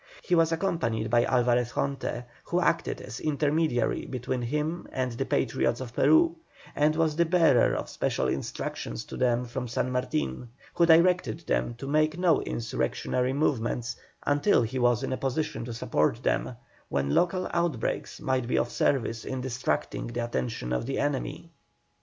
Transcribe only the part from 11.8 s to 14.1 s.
make no insurrectionary movement